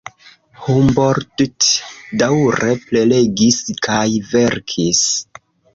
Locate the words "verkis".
4.35-5.07